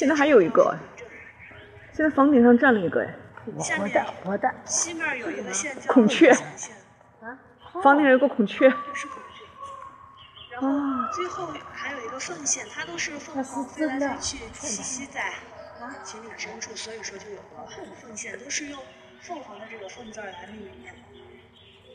[0.00, 0.74] 现在还有一个
[1.92, 3.14] 现在房顶上站了一个哎，
[3.62, 5.52] 下面活的，西面有一个
[5.86, 6.30] 孔雀。
[7.20, 7.36] 啊，
[7.82, 9.44] 房顶上有个孔雀，是孔雀。
[10.52, 15.34] 然后最后还有一个凤县，它都是凤凰飞来飞去栖息在
[16.02, 17.68] 秦岭深处，所以说就有个
[18.00, 18.80] 凤县，都是用
[19.20, 20.88] 凤凰的这个凤字儿来命名的。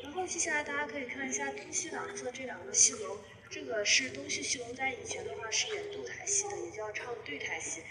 [0.03, 3.17] 然后接下来大家可以看一下东西两侧这两个戏楼，
[3.49, 7.81] 这个是东西戏龙，在以前的话是演对台戏的，也叫唱对台戏，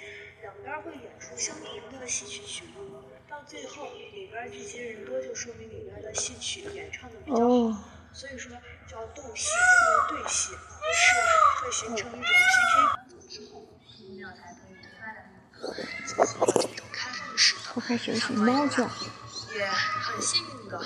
[0.43, 7.45] 两边会演出相同的戏曲曲目，到最后里边聚集人多，就说明里边的戏曲演唱的比较好。
[7.45, 8.53] 哦所以说
[8.89, 10.57] 叫斗戏，也叫对戏，是
[11.61, 13.67] 会形成一种 PK 之后，
[14.17, 15.19] 庙才可以对外的
[16.07, 18.89] 进行了这种开放式的后开始有什么猫叫？
[19.57, 20.79] 也很幸运的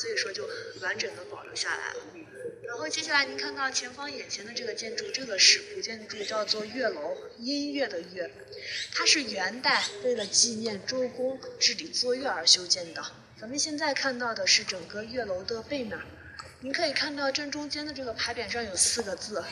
[0.00, 0.48] 所以说就
[0.80, 2.00] 完整的保留下来了。
[2.66, 8.30] 然后接下来您看到前方眼前的这个建筑，这个是古建筑，叫做月楼，音乐的乐，
[8.94, 13.04] 它是元代为了纪念周公治理作乐而修建的。
[13.38, 15.98] 咱们现在看到的是整个月楼的背面，
[16.60, 19.44] 您可以看到正中间的这个牌匾上有四个字，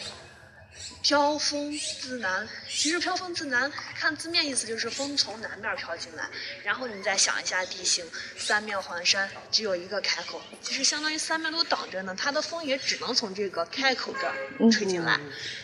[1.02, 2.48] 飘风自南。
[2.68, 6.28] 其实飘风自南，看字面意思就是风从南面飘进来。
[6.62, 8.04] 然后你再想一下地形，
[8.36, 15.18] 三面环山，只有一个开口，其实相当于三面都挡着呢，它的风也只能从这个开口这儿吹进来。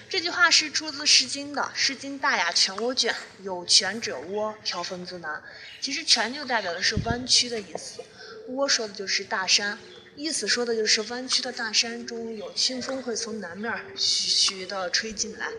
[0.08, 3.12] 这句话是出自《诗经》的，《诗经·大雅·全涡卷》，
[3.42, 5.42] 有泉者涡，飘风自南。
[5.80, 8.02] 其实泉就代表的是弯曲的意思，
[8.50, 9.78] 涡说的就是大山。
[10.16, 15.50] 意思说的就是弯曲的大山中有清风会从南面徐徐地吹进来，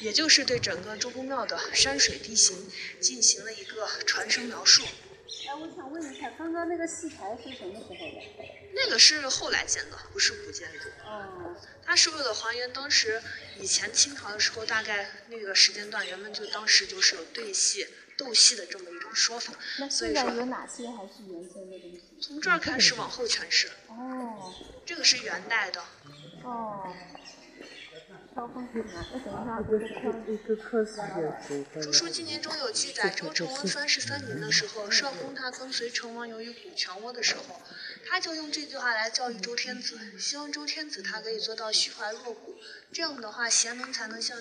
[0.00, 2.70] 也就是对整个周公庙的山水地形
[3.00, 4.82] 进行了一个传声描述。
[5.46, 8.44] 哎，我想问一下，刚刚那个戏台是什么时候的？
[8.74, 10.88] 那个是后来建的，不是古建筑。
[11.04, 11.54] 哦，
[11.84, 13.22] 它是为了还原当时
[13.58, 17.86] 以前清朝的时候，大概那个时间段，人们就当时就是有对戏、
[18.18, 19.54] 斗戏的这么一种说法。
[19.78, 22.02] 那所以说现在有哪些还是原先的东西？
[22.20, 24.52] 从这儿开始往后全是，哦，
[24.84, 25.80] 这个是元代的。
[26.42, 26.92] 哦，
[28.34, 29.06] 飘风自南。
[29.12, 30.24] 那等一下，我再看。
[30.28, 31.00] 一个科室
[31.74, 37.60] 就著书纪年中有记载，周成王三十三年的时候，少公他跟随成王游于古泉窝的时候，
[38.08, 42.56] 他就用这句话来教育周天子，希望周天子他可以做到虚怀若谷，
[42.92, 44.38] 这样的话贤能才能像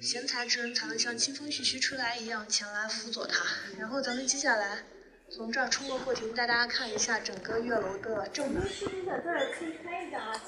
[0.00, 3.44] 贤才之人才能像清风徐徐吹来一样前来辅佐他。
[3.78, 4.78] 然后咱们接下来
[5.28, 8.62] 从这儿冲过后庭，带大家看一下整个月楼的正门。
[8.68, 10.40] 是不是在这儿先拍一张啊？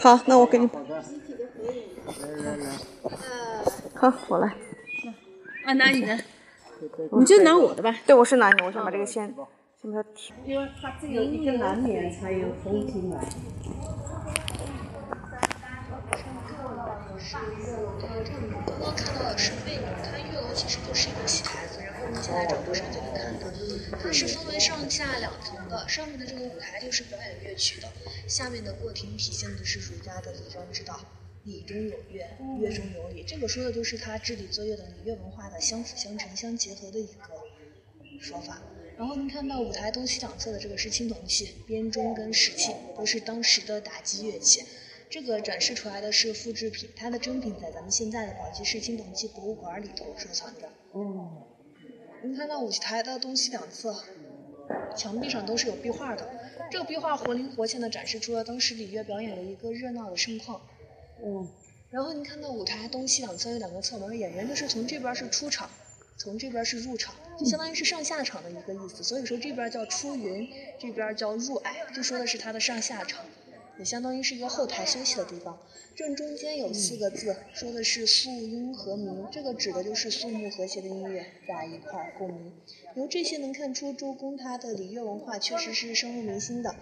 [0.00, 0.68] 好，那我给你，
[3.94, 4.54] 好，我来。
[5.64, 6.18] 啊，拿你的，
[7.18, 7.96] 你就拿我的吧。
[8.06, 9.34] 对，我是拿你，我先把这个先
[9.80, 10.32] 先把它提。
[10.46, 13.20] 因为它这有一个南面才有风进来。
[18.66, 23.50] 刚刚看到的是背面，它月楼其实就是一个戏台子，然后我们现在整个上就能看到，
[24.00, 27.88] 它是分为上下两层的，上面的这个舞台就是表演乐曲的，
[28.28, 31.00] 下面的过庭体现的是儒家的礼章之道，
[31.44, 32.24] 礼中有乐，
[32.60, 38.62] 乐中有礼，这个说的就是他治理作乐的礼乐文化的相辅相成、相结合的一个说法。
[38.96, 44.62] 然后您看到舞台东西两侧的这个是青铜器，编钟跟石器都是当时的打击乐器。
[45.14, 50.68] 这个展示出来的是复制品，它的真品在咱们现在的宝鸡市青铜器博物馆里头收藏着。
[50.92, 51.40] 嗯，
[52.24, 54.02] 您看到舞台的东西两侧，
[54.96, 56.28] 墙壁上都是有壁画的。
[56.68, 60.60] 这个壁画活灵活现地展示出了当时礼乐表演的一个热闹的盛况。
[61.24, 61.48] 嗯，
[61.90, 65.70] 然后您看到舞台东西两侧有两个侧门，演员就是从这边是出场，
[66.16, 69.04] 从这边是入场，就相当于是上下场的一个意思。
[69.04, 73.24] 所以说这边叫出云，这边叫入霭，就说的是它的上下场。
[73.78, 75.58] 也相当于是一个后台休息的地方。
[75.96, 82.52] 正中间有四个字，说的是肃音和鸣，这个指的就是肃穆和谐的音乐在一块儿共鸣。
[82.96, 86.74] 由这些能看出周公他的礼乐文化确实是深入民心的。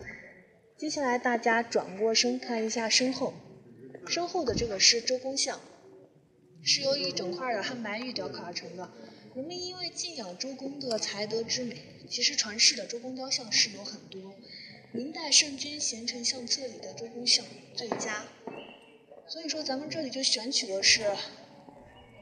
[0.79, 3.35] 接下来大家转过身看一下身后，
[4.07, 5.61] 身后的这个是周公像，
[6.63, 8.91] 是由一整块的汉白玉雕刻而成的。
[9.35, 11.77] 人们因为敬仰周公的才德之美，
[12.09, 14.35] 其实传世的周公雕像是有很多。
[14.95, 18.25] 明代圣君贤臣相册里的周公像最佳，
[19.27, 21.11] 所以说咱们这里就选取的是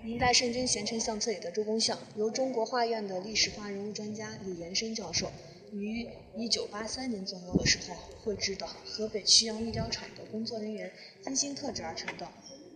[0.05, 5.33] 明代圣君贤臣相册里的周公像，由中国画院的历史画人物专家李延生教授
[5.73, 6.07] 于
[6.37, 10.93] 1983年左右的时候绘制的，河北曲阳玉雕厂的工作人员
[11.25, 12.29] 精心特制而成的。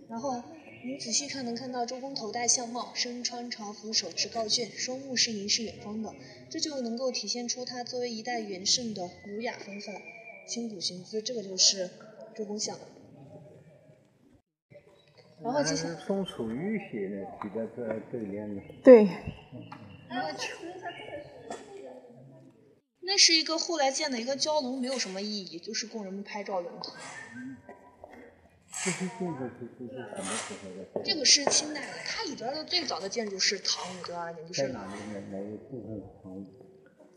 [0.09, 0.43] 然后
[0.87, 6.15] 你仔细看，能看到周公头戴相帽，身穿朝服，手持告卷，双目是凝视远方的，
[6.51, 9.95] 这就能够体现出他作为一代元圣的儒雅风范、
[10.47, 11.23] 清古寻姿。
[11.23, 11.89] 这个就是
[12.37, 12.79] 周公像。
[15.43, 18.61] 然后接下来是宋楚瑜写的，提到这这里面的。
[18.83, 19.09] 对，
[23.01, 26.93] 那是一个后来建的一个蛟龙，没有什么意义，就是供人们拍照用的。
[31.05, 36.45] 这个是清代的，它里边的最早的建筑是唐武德二年，就是在哪里哪哪一部分是唐屋？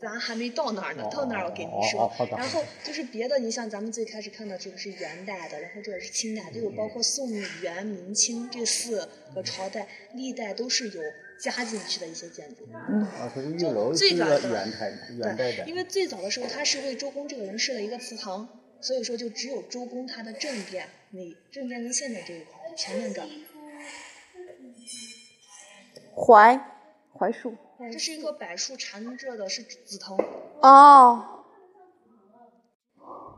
[0.00, 1.82] 咱还没到那儿呢，到那儿我给你哦哦
[2.16, 7.28] 说然后就是别的，你像咱们最开始看到这个是元代的，然后这个是清代，就有包括宋、
[7.60, 11.02] 元、明清这四个朝代，历代都是有
[11.40, 12.64] 加进去的一些建筑。
[12.72, 15.74] 啊，这个玉楼是最早的元代元代的对，因。
[15.74, 18.48] 为最早的时候，它是为周公这个人设了一个祠堂，
[18.80, 23.28] 所以说就只有周公他的正殿那正殿跟现在这一块儿前面这儿，
[26.14, 26.60] 槐
[27.12, 27.56] 槐树。
[27.92, 30.18] 这是一个柏树缠着的是紫藤，
[30.60, 31.44] 哦，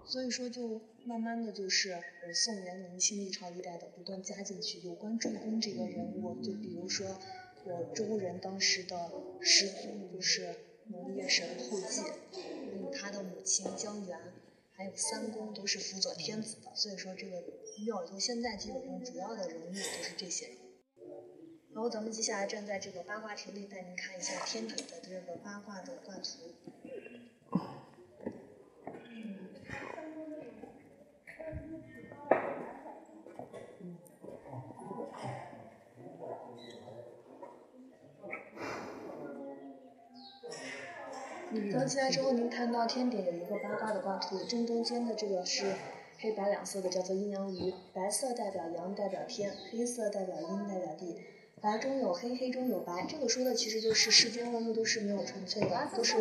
[0.07, 7.07] 所以说就慢慢的就是呃宋元明清历朝历代的不断加进去有关周公这个人物，就比如说
[7.65, 9.13] 我周人当时的
[9.43, 10.55] 始祖就是
[10.87, 12.03] 农业神后稷，
[12.33, 14.19] 嗯，他的母亲姜源，
[14.81, 17.37] 还有三公都是辅佐天子的，所以说这个
[17.85, 20.57] 庙里头现在基本上主要的人物都是这些人。
[21.75, 26.23] 然后咱们接下来站在这个八卦亭里，带您看一下天顶的这个八卦的卦图。
[41.73, 45.75] 早起来之后，您看到天顶有一个八卦的卦图，正中间的这个是
[46.19, 47.75] 黑白两色的，叫做阴阳鱼。
[47.93, 51.17] 白色代表阳，代表天；黑色代表阴，代表地。
[51.61, 53.05] 白中有黑，黑中有白。
[53.09, 56.17] 这个说的其实就是世间万物都是没有纯粹的，都是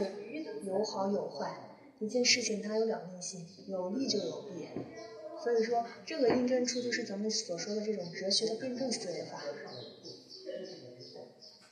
[0.64, 1.54] 有好有坏。
[2.00, 4.68] 一件事情它有两面性，有利就有弊。
[5.44, 9.44] 所以说，这个印证出就是咱们所说的这种哲学的辩证思维法。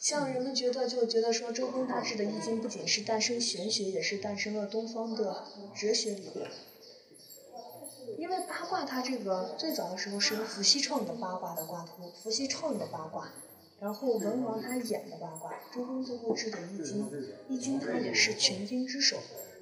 [0.07, 5.43] 像人们觉得，就觉得说周公大治的易经不仅是诞生玄学，也是诞生了东方的
[5.75, 6.49] 哲学理论。
[8.17, 13.33] 因为八卦它这个最早的时候是由伏羲创的八卦的卦图，伏羲创的八卦，
[13.81, 17.11] 然后文王他演的八卦，周公最后制的易经，
[17.49, 19.17] 易经它也是群经之首。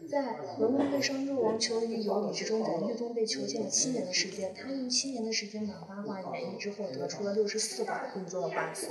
[0.10, 8.88] 在文王被商纣王求于有理之中，在狱中被囚禁了七年的时间，他用七年的时间把八卦演绎之后，得出了六十四卦，并做了卦辞。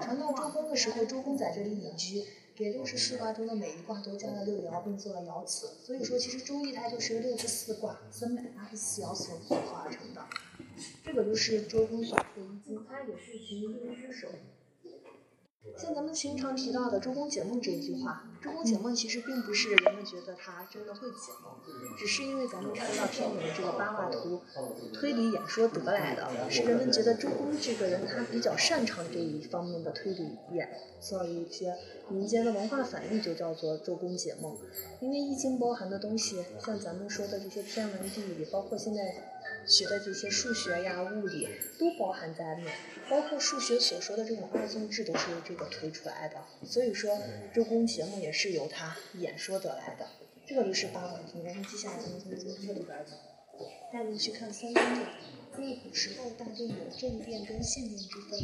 [0.00, 2.24] 传到周公的时候，周公在这里隐居，
[2.54, 5.68] 给六十四卦中的每一卦都加了六爻，并做了爻辞。
[5.82, 10.20] 所以说，其实周易它就是六十四卦、三百八十四爻所组合而成的。
[11.04, 14.28] 这个就是周公所出的易经，它也是群经之首。
[15.76, 21.52] 像咱们经常提到的“周公解梦”这一句话，“周公解梦”其实并不是人们觉得他真的会解梦，
[21.98, 24.40] 只是因为咱们看到天顶的这个八卦图，
[24.94, 30.66] 推理演说得来的，是人们觉得周公这个人他比较擅长这一方面的推理演，
[30.98, 31.76] 所以一些
[32.08, 34.56] 民间的文化反应就叫做“周公解梦”。
[35.00, 39.02] 因为易经包含的东西，像咱们说的这些天文地理，包括现在
[39.66, 41.48] 学的这些数学呀、物理，
[41.78, 42.72] 都包含在里面。
[43.08, 46.36] 包括数学所说的这种二进制都是由这个推出来的。
[46.64, 47.18] 所以说，
[47.52, 50.06] 周公解梦也是由他演说得来的。
[50.46, 51.42] 这个就是八卦图。
[51.44, 53.16] 然后接下来咱们从这个里边走
[53.92, 55.06] 带您去看三宫殿。
[55.58, 58.40] 因为古时候大殿有正殿跟现殿之分。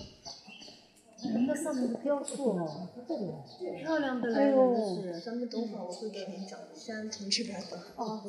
[1.46, 2.58] 那上面的雕塑，
[3.80, 5.20] 漂亮的哎嘞，呦。
[5.24, 7.76] 咱们等会儿我会给您讲，先从这边走。
[7.96, 8.22] 哦，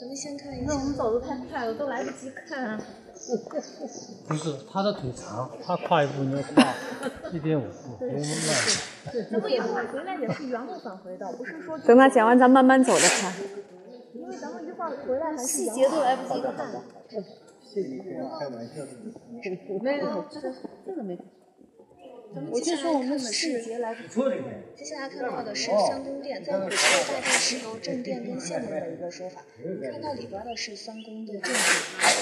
[0.00, 0.94] 咱们先看一那我们。
[0.94, 2.78] 走的太快了，都来不及看。
[4.28, 6.74] 不是，他的腿长，他跨一步你要跨
[7.32, 8.54] 一点五步，别那么慢。
[9.30, 13.32] 咱们以后回来也是原路返回的，不是说等他讲完，咱慢慢走着看。
[14.14, 16.54] 因为咱们一会儿回来还是细节都来不及看。
[17.72, 18.88] 这几天开玩笑的。
[19.82, 20.52] 没有，这个
[20.84, 21.18] 这个没。
[22.34, 23.62] 咱们我接下来就说我们看的是。
[23.62, 29.44] 接下来看到的是三宫殿，在古时候大殿是由正殿跟现殿的一个说法。
[29.90, 31.54] 看到里边的是三宫的正殿，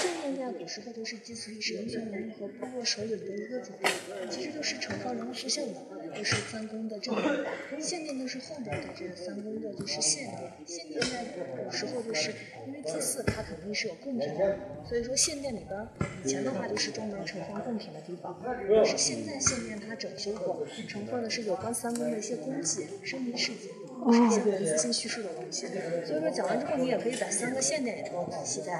[0.03, 3.91] 正殿在古时候都是祭祀历史英雄人物和部落首领的一个主殿，
[4.29, 5.81] 其实就是盛放人物塑像的。
[6.15, 10.51] 就是三宫的正面，献殿就是后面的这三宫的就是献殿。
[10.65, 11.25] 献殿在
[11.65, 12.31] 有时候就是
[12.67, 15.87] 因为祭祀它肯定是有贡品的，所以说献殿里边儿
[16.23, 23.69] 以前的话就是专门盛放贡品的地方，但是现在献殿它整修过，盛放的是有关三宫的一些功绩、生平事迹。
[24.11, 25.65] 是一些文字性叙述的东西，
[26.05, 28.73] 所以说讲完之后，你也可以把三个献殿也都仔细再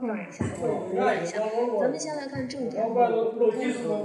[0.00, 1.38] 看一下或者读一下。
[1.80, 2.86] 咱们先来看正典，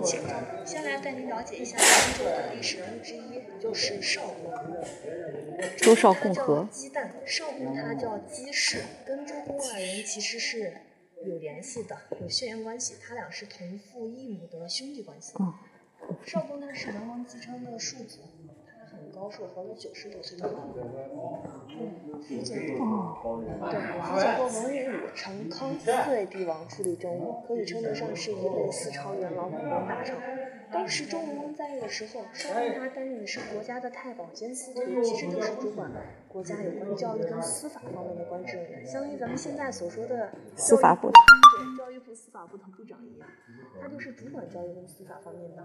[0.03, 0.21] 请
[0.65, 4.51] 先来带您了解一下咱们这的历史人物之一，就是邵公。
[5.77, 6.67] 周邵共和。
[6.71, 10.73] 姬旦，邵公他叫姬氏，跟周公二人其实是
[11.25, 15.33] 有联系的，有血缘关系，他俩是同父异母的兄弟关系。
[16.25, 18.19] 邵公他是文王姬昌的庶子。
[19.13, 20.83] 很高寿，活了九十多岁的老人。
[21.69, 22.55] 嗯，辅佐
[23.21, 30.15] 过，对，辅佐过文武武、成康四位帝王处理政务，可以称得上是一位四朝元老、武功大臣。
[30.71, 35.91] 当时周文王在位的时候，邵公他担任的是国家的太保兼司徒，其实就是主管
[36.27, 43.29] 国家有关教育跟司法方面的官职人员，相当于咱们现在所说的司法部，对，教育部、司法部的部长一样，
[43.79, 45.63] 他就是主管教育跟司法方面的。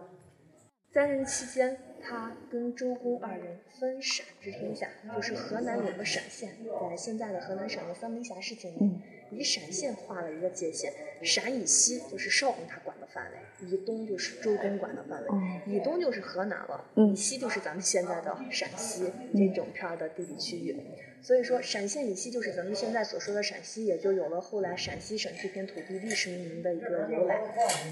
[0.93, 6.57] 在任期间，他跟周公二人分陕之天下，就是河南有个陕县，
[6.91, 8.99] 在现在的河南省的三门峡市境内，
[9.31, 10.93] 以陕县划了一个界限。
[11.23, 15.29] 陕以西就是邵公他管的范围，以东就是周公馆的范围，
[15.67, 20.77] 以东就是河南了，以西就是咱们现在的陕西这整片的地理区域。
[21.21, 27.41] 所以说，陕县以西就是咱们现在所说的陕西，也就有了后来陕西省这片土地历史命名的一个由来。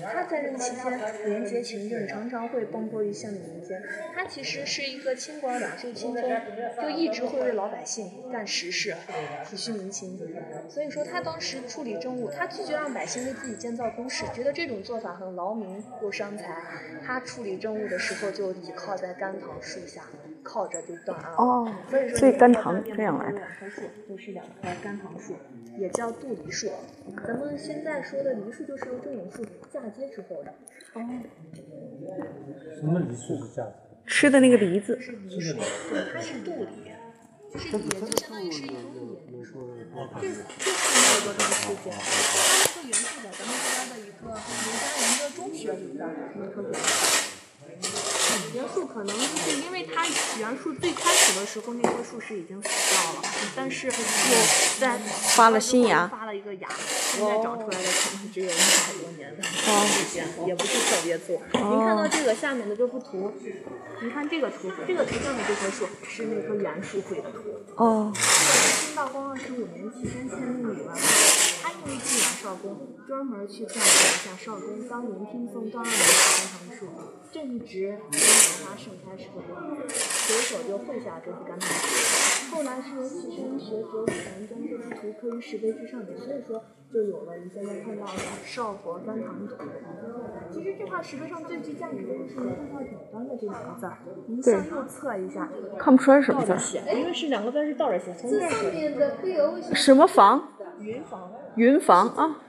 [0.04, 3.82] 他在任期间廉洁勤政，常常会奔波于乡里民间。
[4.14, 6.22] 他其实是一个清官两袖清风，
[6.80, 8.94] 就一直会为老百姓干实事，
[9.50, 10.16] 体恤民情。
[10.68, 16.62] 所以说，他当时处理政务，他拒绝让百姓为自己建造宫室，觉得这种做法很劳民又伤财。
[17.04, 20.02] 他处理政务的时候，就倚靠在甘棠树下。
[20.42, 21.36] 靠着就断案了。
[21.38, 21.72] 哦，
[22.14, 23.38] 所以甘棠这样来的。
[23.38, 25.34] 两棵树就是两棵甘棠树，
[25.76, 26.70] 也叫杜梨树。
[27.26, 30.54] 咱们现在说的梨树就是由这种树嫁接之后的。
[30.94, 31.02] 哦。
[32.78, 33.72] 什么梨树是嫁接？
[34.06, 34.96] 吃的那个梨子。
[35.00, 35.56] 是梨树，
[35.90, 36.92] 对，它是杜梨，
[37.52, 39.62] 就是也就相当于是一种语言说。
[40.20, 40.34] 这这是
[40.92, 41.98] 没有多长时间，它
[42.68, 44.38] 是原树的，咱们这边的一个农
[44.76, 46.02] 家人的中学里的
[46.36, 47.15] 那棵树。
[48.54, 50.06] 原树可能就是因为它
[50.38, 53.22] 原树最开始的时候那棵树是已经死掉了，
[53.54, 53.92] 但是又
[54.80, 54.96] 在
[55.36, 56.68] 发了新芽，发了一个芽，
[57.12, 61.42] 现在长出来的可能只有一百多年的时间，也不是特别粗。
[61.52, 63.34] 您看到这个下面的这幅图，
[64.00, 67.60] 您看这个图，这个图上的这棵树是那棵原树绘的图。
[67.76, 68.12] 哦。
[68.14, 70.94] 清道光二十五年期间签命里了，
[71.66, 76.86] 他因为寄养少公，专门去赞颂一下少公当年听送张二年的甘棠树。
[77.32, 79.42] 正值樱桃花盛开时候，
[79.88, 82.54] 随手就绘下这幅甘棠图。
[82.54, 86.62] 后来是由齐声学者武兰将这幅图刻于石碑之上的，所以说
[86.94, 88.12] 就有了你现在看到的
[88.44, 89.56] 少佛甘棠图。
[90.52, 96.78] 其实这块石碑上最具价值的就是您看到顶端的这两个字儿，您向右侧一下，看不出来什么字。
[96.94, 99.16] 因为是两个字是倒着写，从这上面的
[99.74, 100.52] 什么房？
[100.80, 101.30] 云房。
[101.56, 102.40] 云房啊。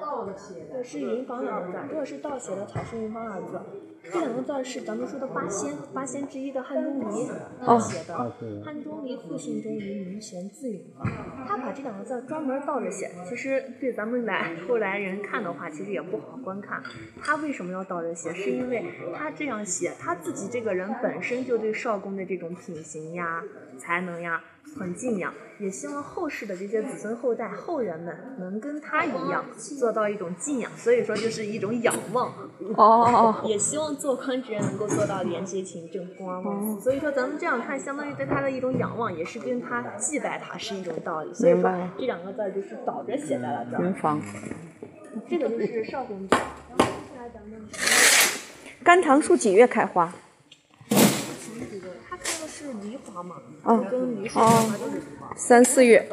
[0.00, 3.60] 倒着写的，是云房两个字，这个是倒写的草书云房二字。
[4.02, 7.26] 这两个字是咱们说的八仙，八仙之一的汉钟离
[7.78, 8.32] 写的。
[8.64, 11.06] 汉钟离父姓钟离，名玄，字允房。
[11.46, 16.82] 他把这两个字专门倒着写，其实对咱们来后来人看的话，其实也不好观看。
[17.22, 18.32] 他为什么要倒着写？
[18.32, 18.82] 是因为
[19.14, 23.42] 他这样写，他自己这个人本身就对少公的这种品行呀、
[23.78, 24.42] 才能呀。
[24.78, 29.44] 很敬仰，也希望后世的这些子孙后代、后人们能跟他一样
[29.78, 32.28] 做到一种敬仰，所以说就是一种仰望。
[32.76, 36.80] 哦哦 也希望做官之人能够做到廉洁勤政、公安忘私。
[36.82, 41.34] 所以说咱们这样看，相当于对他的一种仰望，也是跟他祭拜他是一种道理。
[41.34, 41.62] 所以说
[41.98, 43.82] 这两个字就是倒着写在了这儿。
[43.82, 44.20] 云房。
[45.28, 46.36] 这个就是少公祠。
[46.36, 47.60] 然后接下来咱们。
[48.84, 50.12] 甘棠树几月开花？
[52.60, 53.36] 是梨花嘛？
[53.64, 53.82] 哦
[54.34, 56.06] 哦，三四月。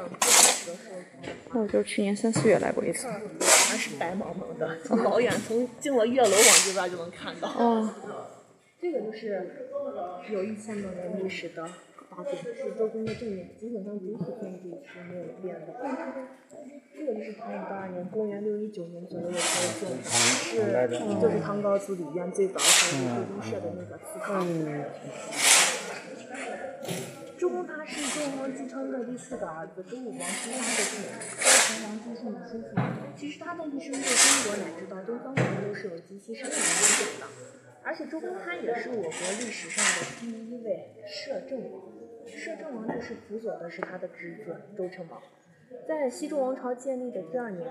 [1.52, 3.06] 我就是去年三四月来过一次。
[3.40, 7.50] 全是白茫茫的，从老远从进了月楼往这边就能看到。
[7.50, 7.90] 哦。
[8.80, 9.68] 这个就是
[10.30, 11.68] 有一千多年历史的
[12.10, 15.76] 八景，是周公的正面，基本上主体建筑是没有变的。
[16.98, 19.90] 这个就是唐武二年，公元六一九年左右的时候
[20.56, 22.64] 建的，是就是唐高祖李渊最早和
[23.16, 24.48] 周公设的那个祠堂。
[27.48, 31.08] 周公他是周文王姬昌的第四个儿子，周武王姬发的弟弟，
[31.40, 32.68] 周成王姬宋的叔叔。
[33.16, 37.28] 其实他的一生对中国乃至到东方文明都是有极其深远影响的。
[37.84, 41.82] 而且周公他也是我国历史上的第一位摄政王。
[42.28, 43.72] 摄政王就是辅佐的。
[43.72, 45.22] 是他的侄子周成王。
[45.88, 47.22] 在西周王朝建立的。
[47.32, 47.66] 第二年，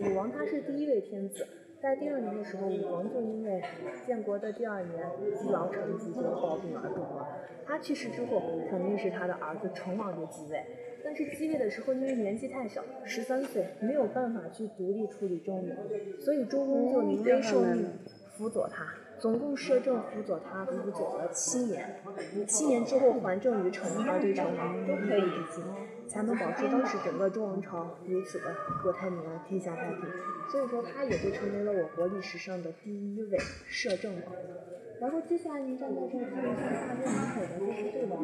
[0.00, 1.46] 武王他是第一位天子。
[1.82, 3.62] 在第二年的时候，武王就因为
[4.06, 5.02] 建国的第二年
[5.34, 7.26] 积劳成疾就暴病而终了。
[7.66, 10.62] 他去世之后，肯定是他的儿子成王就继位。
[11.02, 15.70] 但是继位的时候，因为年纪太小，十三岁，没有办法去独立处理政务，
[16.18, 17.88] 所以周公就临危受命，
[18.36, 18.84] 辅佐他，
[19.18, 21.96] 总共摄政辅佐他辅佐了七年。
[22.46, 25.62] 七年之后还政于成，而对成王都可以理解，
[26.10, 28.52] 才能保持当时整个周王朝如此的
[28.82, 30.00] 国泰民安，天下太平。
[30.50, 33.38] 所以说，他也就成为了我国历史上的第一位
[33.68, 34.34] 摄政王。
[35.00, 38.18] 然后接下来您站在这儿看一下，他跟你写的就是对联。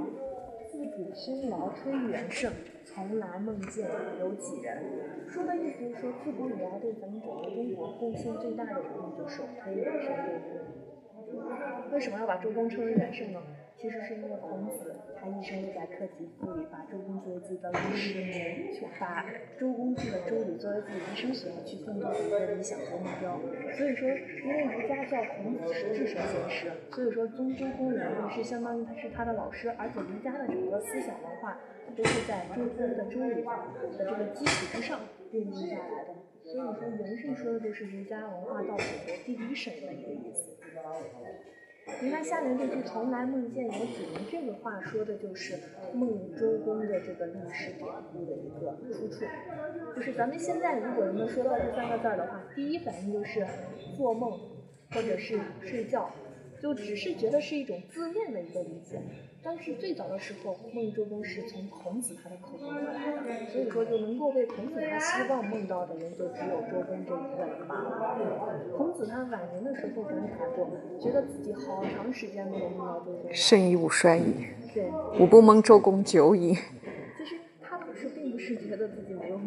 [0.69, 2.53] 自古辛劳推元盛，
[2.85, 3.89] 从来梦见
[4.19, 4.83] 有几人。
[5.29, 10.13] 说的意思是说，自古以来对咱们整个中国贡献最大的人物就是推元盛。
[11.93, 13.41] 为什么要把周公称为元盛呢？
[13.77, 14.96] 其实是因为孔子
[15.27, 18.15] 他一生都在克己复礼，把周公作为自己的老师，
[18.79, 19.27] 就把
[19.59, 23.41] 周公这个周礼作为自己一生所要去奋斗的一个理想和目标。
[23.77, 31.59] 所以说，因为儒家叫孔子是至圣先师，所以说宗周公元是相当于他是他的老师，而且儒家的整个思想文化
[31.97, 33.43] 都是在周公的周礼
[33.99, 35.01] 的这个基础之上
[35.33, 36.15] 奠定下来的。
[36.45, 40.55] 所以说，元圣说的就是儒家文化到祖国第一神的一个意思。
[42.03, 45.55] 你看下面这句“从来梦见有主人”，这个话说的就是
[45.95, 49.25] 孟周公的这个历史典故的一个出处。
[49.95, 53.47] 就是咱们现在如果人们说到这三个字儿的话，第一反应就是
[53.97, 54.33] 做梦
[54.91, 56.11] 或者是睡觉，
[56.63, 59.01] 就只是觉得是一种自恋的一个理解。
[59.43, 68.61] 但是最早的时候，孟周公是从孔子他的口中得来的，所以说就能够被孔子他希望梦到的人，就只有周公这一个人罢了。
[68.77, 70.69] 孔子他晚年的时候感慨过，
[71.01, 73.33] 觉得自己好长时间没有梦到周公了。
[73.33, 76.55] 生矣吾衰矣，对，吾不蒙周公久矣。
[77.17, 79.06] 其实他不是并不是觉得自己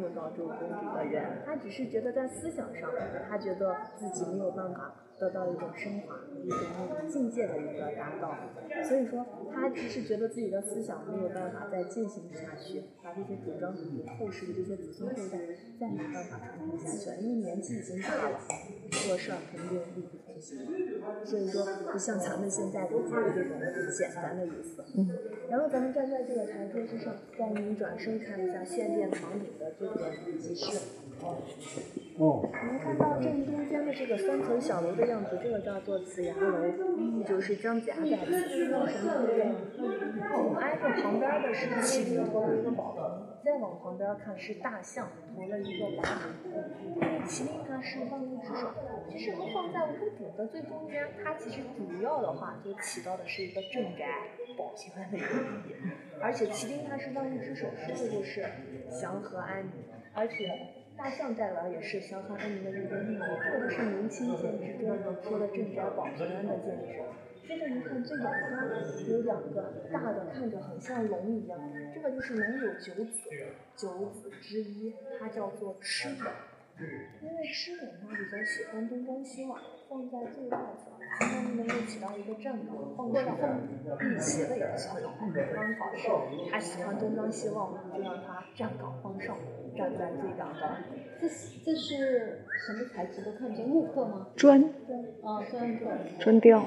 [0.10, 2.90] 没有梦到周公主的人，他只是觉得在思想上，
[3.30, 8.36] 他觉得自己没有办法得到一种升华、一种那种境界的一个达到，
[8.84, 15.38] 所以说他只是觉得自己的思想没有办法再进行下去，把这些主张给后世的这些子孙后代
[15.80, 18.40] 再没办法传承下去了，因为年纪已经大了，
[19.08, 20.29] 做事儿肯定力不从心，
[21.26, 23.60] 所以说不像咱们现在都做的这种
[23.98, 24.84] 简单的意思。
[24.98, 25.10] 嗯。
[25.50, 30.78] 然后咱们站在这个台阶之上，再您转身看一下献殿房顶的这个集市。
[32.20, 39.56] 哦，您看到正中间的这个三层小楼的样子，这个叫做子牙楼，就是张子牙在此用神作乐。
[39.76, 43.04] 紧挨着旁边的是麒麟驮了一个宝瓶，
[43.44, 46.12] 再往旁边看是大象驮了一个宝瓶。
[46.96, 48.68] 因为麒麟它是万物之首，
[49.10, 55.76] 其实它放在屋顶的最中间，它其实主要的话就起到的是一个镇宅保平安的一个意义。
[56.22, 58.46] 而且麒麟它是万物之首，说的就是
[58.90, 59.72] 祥和安宁，
[60.14, 60.76] 而且。
[61.00, 67.00] 大象代表也是祥和安宁的一个寓意，这个都是明清建制中说的镇宅保平安的建制。
[67.48, 69.62] 接着一看最远端有两个
[69.94, 71.58] 大的，看着很像龙一样，
[71.96, 73.30] 这个就是龙有九子，
[73.78, 76.34] 九子之一，它叫做螭吻。
[77.22, 83.38] 因为螭吻它比较喜欢东张西望，放在最外侧，相当于能够起到一个站岗放上
[83.98, 85.12] 辟邪的一个效果。
[85.54, 86.08] 刚好是
[86.50, 89.38] 他喜欢东张西望嘛，就让他站岗放哨，
[89.76, 90.84] 站在最高端。
[91.20, 91.28] 这
[91.66, 93.34] 这是什么材质的？
[93.34, 94.28] 看见木刻吗？
[94.38, 94.64] 砖
[95.22, 95.86] 啊，砖刻。
[96.20, 96.60] 砖雕，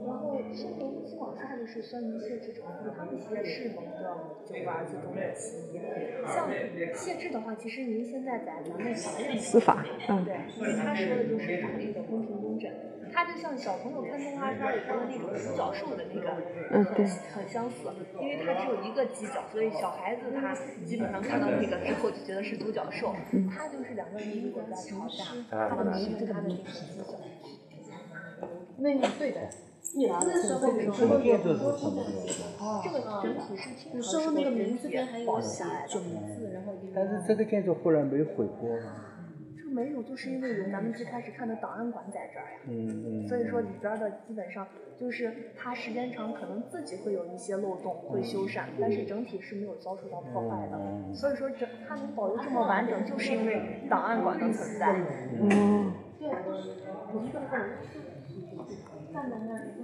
[0.00, 2.64] 然后，然后生龙继往下就是酸于谢志成，
[2.96, 5.78] 他们携世蒙的九个儿子中的其一。
[6.26, 6.48] 像
[6.94, 12.72] 谢志的话，其实您现在在咱们法院司法，嗯，对，因为他说的就是法律的公平公正。
[13.12, 16.30] 他就像小朋友看动画片里头的那种独角兽的那个，
[16.70, 17.90] 嗯对很相似。
[18.20, 20.54] 因为它只有一个犄角，所以小孩子他
[20.86, 23.12] 基本上看到那个之后就觉得是独角兽。
[23.50, 27.18] 他就是两个人如果在吵架，他们拿着他的那个犄角。
[28.78, 29.40] 那个对的，
[29.94, 30.72] 一来的时候这
[31.06, 32.30] 个建筑是什么样的？
[32.84, 35.88] 这个整体是清古朝时候那个名字边还有保留下来的。
[35.88, 39.06] 囧字，然后但是这个建筑后来没毁过吗。
[39.56, 42.58] 这个没有，就是因为有咱们最开始看的档案馆在这儿呀。
[42.68, 43.28] 嗯嗯。
[43.28, 44.66] 所以说里边的基本上
[44.96, 50.78] 就是它时间长，可能自己会有一些漏洞，会修缮，但是整体是没有遭受到破坏的。
[51.14, 55.00] 所以说整它能保留这么完整，就是因为档案馆的存在。
[55.40, 55.92] 嗯，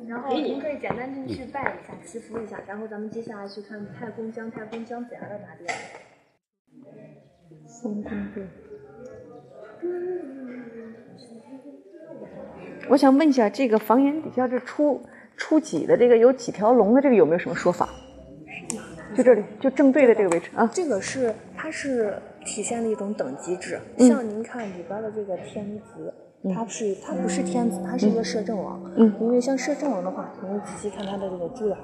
[0.08, 5.68] 然后您可以简单进去拜一下，祈福一下，然后咱们接下来去看太公姜太公姜子牙的大殿。
[7.66, 8.48] 三公殿，
[12.88, 15.02] 我想问一下，这个房檐底下这初
[15.36, 17.88] 初几的这个有几条龙的这个有没有什么说法？
[19.16, 20.70] 就这里，就正对的这个位置啊。
[20.72, 26.14] 这个是它是体现了一种等级制，嗯像您看里边的这个天子。
[26.54, 28.80] 它是他不是天子，他是一个摄政王。
[28.96, 31.78] 嗯因为像摄政王的话，您仔细看他的这个珠帘，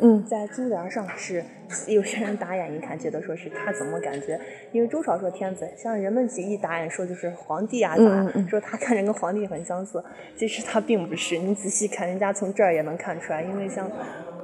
[0.00, 1.44] 嗯在珠帘上是
[1.86, 4.38] 有些人打眼一看，觉得说是他怎么感觉？
[4.72, 10.02] 因为周朝说天子，像人们几一打眼说就是皇帝啊，咋、嗯嗯嗯说他看着跟皇帝很相似，
[10.36, 11.38] 其实他并不是。
[11.38, 13.90] 你仔细看，人家从这儿也能看出来，因为像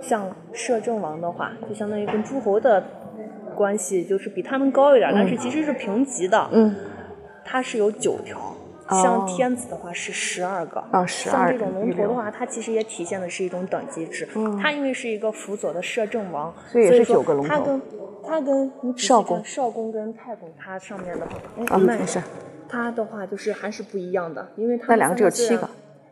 [0.01, 2.83] 像摄政王的话，就相当于跟诸侯的
[3.55, 6.49] 关系就是比他们高一点，但是其实是平级的。
[6.53, 6.75] 嗯，
[7.45, 8.55] 他是有九条。
[8.89, 14.29] 哦像天子的话是十二个，哦像这种龙头的话，它其实也体现的是一种等级制。
[14.35, 17.83] 嗯它因为是一个辅佐的摄政王，所以也是说九个龙头它跟
[18.27, 21.33] 它跟你少公少公跟太公，它上面的话，
[21.69, 22.23] 哎没事。
[22.69, 25.69] 它的话就是还是不一样的，因为它那两个只有七个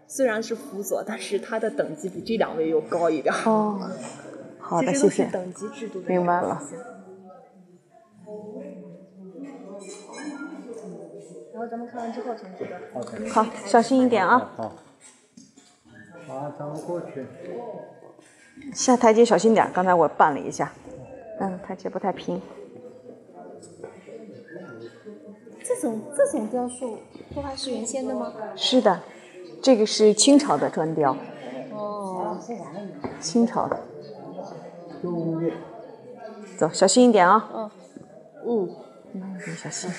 [0.07, 0.43] 虽然。
[0.43, 3.33] 是辅佐，但是它的等级比这两位又高一点。
[3.47, 3.79] 哦，
[4.59, 5.25] 好的，谢谢。
[5.25, 6.61] 都是等级制度的明白了
[13.31, 14.73] 好，小心一点啊，好，
[16.27, 17.27] 好，咱们过去。
[18.75, 19.69] 下台阶小心点。
[19.73, 20.73] 刚才我绊了一下，
[21.41, 22.41] 嗯，台阶不太平。
[25.65, 26.99] 这种这种雕塑
[27.35, 28.33] 都还是原先的吗？
[28.57, 29.01] 是的，
[29.63, 31.17] 这个是清朝的砖雕，
[31.73, 32.39] 哦，
[33.21, 33.81] 清朝的。
[36.57, 37.49] 走，小心一点啊。
[37.55, 37.71] 嗯
[38.45, 38.69] 嗯，
[39.15, 39.91] 嗯，小心。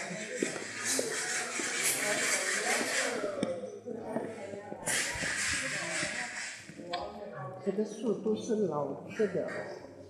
[7.66, 9.48] 这个树都是老式的，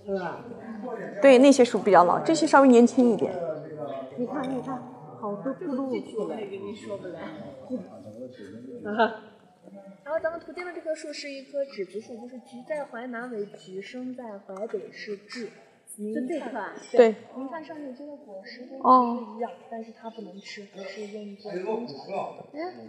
[0.05, 0.43] 是吧？
[1.21, 3.33] 对，那些树比较老，这些稍微年轻一点。
[4.17, 4.81] 你看，你看，
[5.19, 6.41] 好多轱辘出来。
[10.03, 15.47] 然后咱们图钉的这棵树是一棵枳子树，就是橘在淮南为橘，生在淮北是枳。
[15.95, 21.51] 您就这看棵啊对，您看上面这个果实跟哦橘子一样，但是它不能吃，而是用作。
[21.51, 21.55] 哎，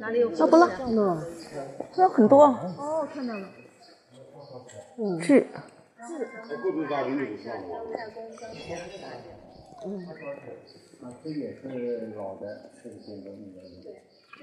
[0.00, 0.30] 哪里有？
[0.32, 0.66] 要不了，
[1.92, 3.46] 这有很多哦，看到了。
[5.20, 5.46] 痣。
[5.52, 5.66] 啊，
[11.22, 12.88] 这也是老的，这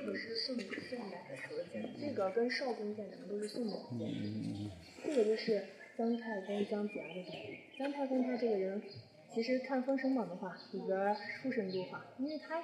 [0.06, 1.64] 个是宋宋代时候的
[2.00, 3.76] 这个跟少公建两个都是宋代。
[5.04, 5.64] 这个就是
[5.98, 7.38] 姜太公姜子牙的建筑。
[7.78, 8.82] 姜太公他这个人，
[9.34, 12.64] 其实看《封神榜》的话，里边儿出神入化，因为他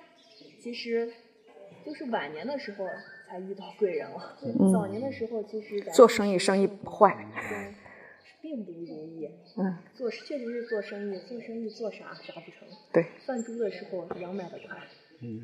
[0.60, 1.12] 其实
[1.86, 2.88] 就是晚年的时候
[3.27, 4.37] 才遇到贵人了。
[4.71, 7.73] 早年的时候，其实做生意生意不坏，中
[8.41, 9.29] 并不如意。
[9.57, 12.67] 嗯，做确实是做生意，做生意做啥啥不成。
[12.93, 14.77] 对，贩猪的时候羊卖的快，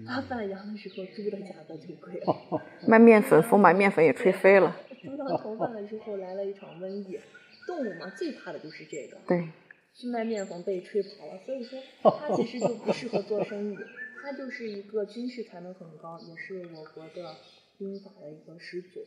[0.08, 2.62] 他贩羊的时候猪的价格就贵了。
[2.88, 4.78] 卖面粉，风把面粉也吹飞了。
[5.04, 7.20] 猪到头贩的时候来了一场瘟疫，
[7.68, 9.50] 动物嘛最怕的就是这个，对，
[9.94, 13.78] 去卖面粉被吹跑了，所以说 他其实就不适合做生意，
[14.22, 17.36] 他就是一个军事才能很高，也是我国的
[17.78, 19.02] 兵法的一个始祖。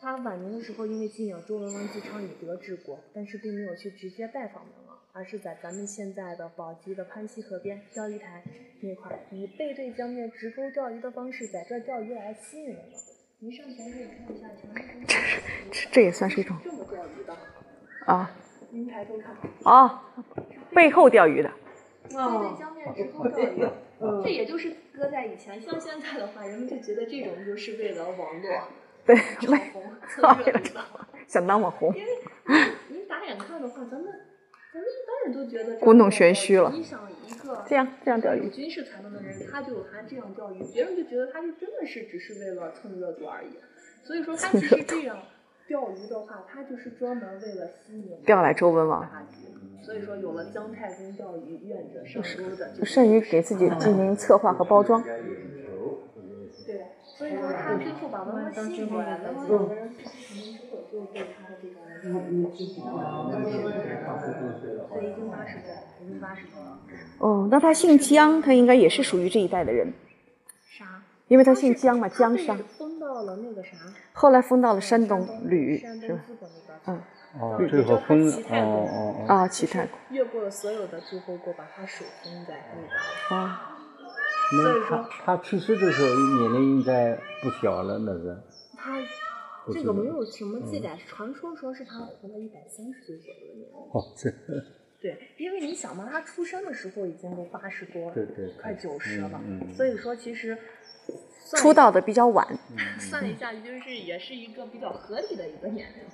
[0.00, 8.42] 他晚年的时候，因为敬仰周文王姬昌以德治国，但是并没有去直接拜访文王，而是在咱们现在的宝鸡的潘溪河边钓鱼台
[8.80, 12.94] 那块儿，以背对江面直钩钓鱼的方式，在这儿钓鱼来吸引人们。
[13.38, 15.18] 您上前可以看一下前面这
[15.70, 17.36] 这这也算是一种这么钓鱼的，
[18.06, 18.30] 啊
[18.70, 20.12] 您抬头看，啊，
[20.74, 21.50] 背后钓鱼的。
[22.04, 23.68] 背对江面直钩钓鱼，
[24.22, 28.68] 这也就是搁在以前，像现在的话，人们就觉得这种就是为了网络
[29.04, 30.78] 对， 炒红蹭热度。
[31.26, 31.94] 想当网红。
[31.96, 32.10] 因为
[32.88, 34.04] 您打眼看的话，咱们
[34.72, 43.58] 咱们一般人都觉得故弄玄虚了你想一个这样这样钓鱼有军事才能的人，他就有他这样钓鱼，别人就觉得他就真的是只是为了蹭热度而已。
[44.04, 45.18] 所以说他其实这样
[45.66, 49.08] 钓鱼的话，他就是专门为了吸引钓来周文王。
[49.82, 55.02] 所以说有了姜太公钓鱼，愿者上钩的，就善于给自己进行策划和包装。
[55.02, 55.12] 对，
[57.04, 62.10] 所以说他最后把文王吸引过来了，两个人去成名之后，就被他的这个对，
[65.10, 66.78] 已经八十岁了，已经八十岁了。
[67.18, 69.92] 哦，那他姓姜，他应该也是属于这一代的人，
[70.70, 71.02] 啥？
[71.28, 72.58] 因为他姓姜嘛，姜他商。
[72.78, 73.76] 封到了那个啥，
[74.12, 76.20] 后来封到了山东吕，是吧？
[76.86, 77.02] 嗯
[77.40, 79.26] 哦，最后分了，叫他齐太公哦哦哦。
[79.26, 79.98] 啊，齐太公。
[80.10, 83.40] 越过了所有的诸侯国，把他手封在那边。
[83.40, 83.76] 啊，
[84.52, 86.08] 那他他去世的时候
[86.40, 88.36] 年龄应该不小了，那是。
[88.76, 88.98] 他
[89.72, 93.90] 这个没有什么记载，传说说是他活了一百三十岁左右的年龄。
[93.92, 94.30] 哦，这。
[95.00, 99.40] 对，因为你想嘛，他出生的时候已经都八十多，了对对快九十了，
[99.74, 100.56] 所以说其实
[101.56, 102.46] 出道的比较晚。
[103.00, 106.04] 算一下，就是也是一个比较合理的一个年龄。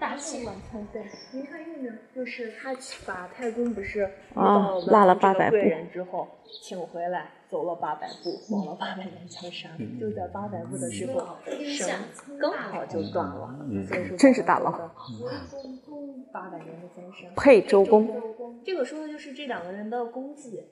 [0.00, 1.02] 大器晚成，对。
[1.30, 2.74] 您看右面，就是他
[3.06, 6.26] 把太公不是遇啊到落了八百步个贵人之后，
[6.62, 9.70] 请回来，走了八百步，往了八百年江山。
[10.00, 11.94] 就在八百步的时候，绳
[12.40, 13.54] 刚好就断了，
[13.86, 14.70] 所以说真是大佬
[16.32, 17.30] 八百年的江山。
[17.36, 18.08] 配周公，
[18.64, 20.64] 这个说的就是这两个人的功绩，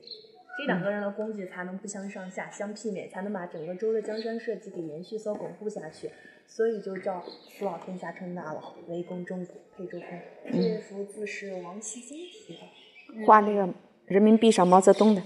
[0.57, 6.11] 这两个人的功绩才能不相上下、相媲美，才能把整个周的江山社稷给延续所巩固下去。
[6.49, 7.23] 所以就叫
[7.57, 10.09] 扶老天下称大佬，围攻中国，配周公。
[10.51, 13.25] 这幅字是王羲之题的。
[13.27, 13.73] 画那个
[14.07, 15.23] 人民币上毛泽东的，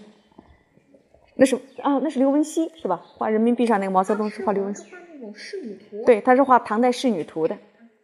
[1.37, 3.03] 那是啊，那是刘文熙是吧？
[3.17, 6.05] 画人民币上那个毛泽东是画刘文熙，画那种仕女图。
[6.05, 7.57] 对，他是画唐代仕女图的。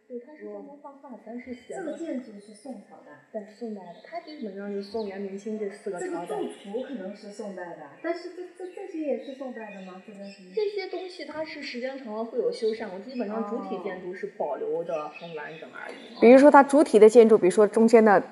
[0.09, 1.97] 对，它是画风画画，咱是写这个的。
[1.99, 6.49] 建筑是宋朝的，对，宋代的，它基本上是宋元明清这四个朝代这个构。
[6.63, 10.01] 图可能是宋代的，但是这这这些也是宋代的吗？
[10.07, 16.19] 这个是这些东西它是时间长了会有修缮，我基本上主体建筑是保留的很完整而已。
[16.19, 18.23] 比如说它主体的建筑，比如说中间的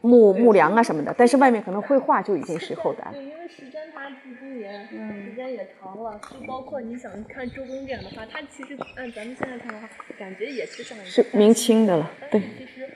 [0.00, 3.12] 木木梁啊什么的，但是外面可能绘画就已经是后代了。
[3.12, 3.67] 对，因为时
[4.58, 12.88] 间它距今也、时间也长了，就包括你想看周公殿的话，它其实按咱们现在看的话，感觉也是上一是明清的了对其实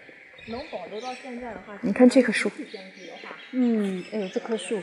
[0.48, 2.51] 能保留到现在的话，你看这棵树
[3.53, 4.83] 嗯，哎呦，这棵树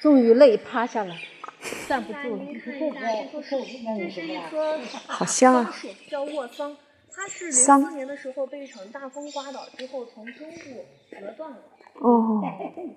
[0.00, 1.14] 终于累趴下了，
[1.86, 2.42] 站不住了。
[2.42, 3.60] 您看一下这棵树，
[3.98, 5.74] 这是一棵好香啊！
[6.08, 6.76] 叫卧桑。
[7.12, 11.58] 它是零四年的时候被一场大风刮倒之后，从根部折断了。
[12.00, 12.40] 哦，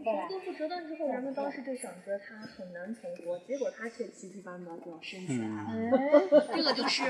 [0.02, 5.68] 从根部折断之后，人们当时就想着它很难存活，结果它却奇迹般的就升起来了。
[5.98, 7.04] 哎，这个就是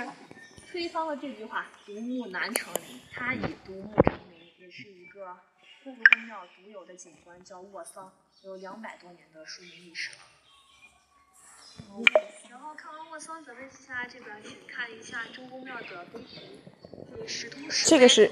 [0.72, 5.38] 推翻了这句话“独木难成林”，它以独木成林，也是一个
[5.84, 10.18] 护国公庙独有的景观，叫卧桑，有两百多年的树林历史了。
[12.50, 16.42] 然后看完卧桑，咱们接下来这边请看一下周公庙的碑亭，
[17.12, 18.32] 这个石通石这个是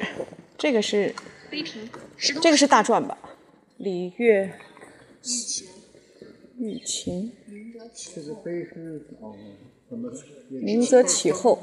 [0.57, 1.13] 这个是
[1.51, 3.15] 碑亭，石通这个是大篆吧？
[3.81, 4.53] 礼乐
[5.23, 5.67] 玉琴，
[6.59, 8.41] 玉琴，明德启这个后。
[8.43, 9.35] 碑是哦，
[10.49, 11.59] 明则启后。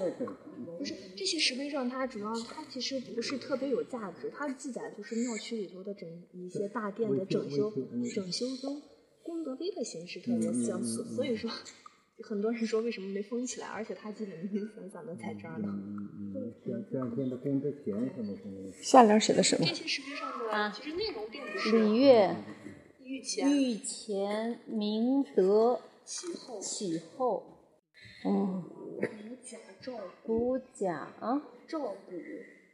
[0.77, 7.73] 不是这些石碑上，它主要它其实不是特别有价值，它记载就是庙区里头的整一些大殿的整修，
[8.13, 8.83] 整修跟
[9.23, 11.49] 功德碑的形式特别相似，所以说
[12.23, 15.15] 很多人说为什么没封起来，而且它基本零零散散的。
[15.17, 15.69] 在这儿呢。
[15.69, 19.65] 嗯嗯，像像现在功德田什么什么，下联写的什么？
[19.67, 19.75] 这？
[19.75, 22.37] 些石碑上的其实内容并不是礼乐
[23.03, 26.61] 御前御前明德启后。
[26.61, 27.43] 启后。
[28.25, 28.65] 哦，
[28.99, 29.07] 古
[29.45, 29.93] 甲照
[30.25, 32.13] 古甲啊，照古，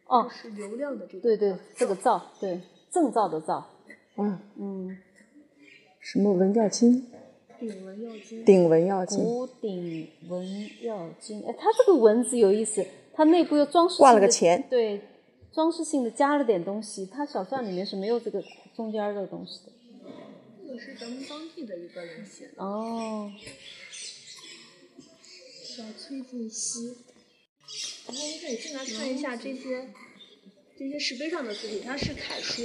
[0.07, 1.21] 哦，是流量的这个。
[1.21, 3.71] 对对，这个造对正造的造，
[4.17, 4.99] 嗯，嗯，
[6.01, 7.07] 什么文教经？
[7.59, 8.45] 鼎文要经。
[8.45, 15.01] 鼎文要经，古鼎文要经，哎，它这个文字有意思，它内部又装饰性挂了个钱对，
[15.53, 18.43] 装饰性的加了点东西，它小篆里面是没有这个
[18.75, 19.73] 中间儿的东西的。
[20.67, 23.31] 这个是咱们当地的一个人写的，哦，
[25.63, 26.97] 小崔进熙。
[28.07, 29.89] 然后你可以进来看一下这些
[30.79, 32.63] 这些石碑上的字体，它是楷书，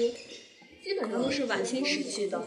[0.83, 2.43] 基本上都是晚清时期的。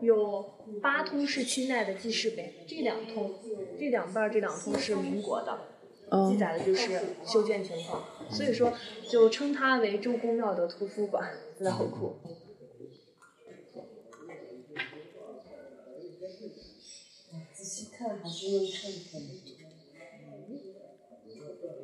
[0.00, 3.34] 有八通是清代的记事碑，这两通，
[3.78, 5.58] 这两半儿这两通是民国的，
[6.30, 8.72] 记载的就是修建情况，所以说
[9.08, 12.16] 就称它为周公庙的图书馆资料库。